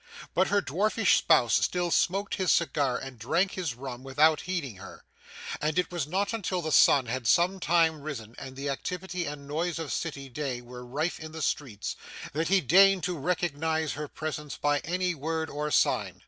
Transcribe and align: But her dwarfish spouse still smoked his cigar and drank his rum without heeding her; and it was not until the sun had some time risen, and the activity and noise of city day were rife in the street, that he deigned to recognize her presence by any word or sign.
But 0.33 0.47
her 0.47 0.61
dwarfish 0.63 1.17
spouse 1.17 1.61
still 1.63 1.91
smoked 1.91 2.33
his 2.33 2.51
cigar 2.51 2.97
and 2.97 3.19
drank 3.19 3.51
his 3.51 3.75
rum 3.75 4.01
without 4.03 4.41
heeding 4.41 4.77
her; 4.77 5.05
and 5.61 5.77
it 5.77 5.91
was 5.91 6.07
not 6.07 6.33
until 6.33 6.59
the 6.63 6.71
sun 6.71 7.05
had 7.05 7.27
some 7.27 7.59
time 7.59 8.01
risen, 8.01 8.33
and 8.39 8.55
the 8.55 8.67
activity 8.67 9.27
and 9.27 9.47
noise 9.47 9.77
of 9.77 9.93
city 9.93 10.27
day 10.27 10.59
were 10.59 10.83
rife 10.83 11.19
in 11.19 11.33
the 11.33 11.41
street, 11.43 11.93
that 12.33 12.47
he 12.47 12.61
deigned 12.61 13.03
to 13.03 13.15
recognize 13.15 13.93
her 13.93 14.07
presence 14.07 14.57
by 14.57 14.79
any 14.79 15.13
word 15.13 15.51
or 15.51 15.69
sign. 15.69 16.19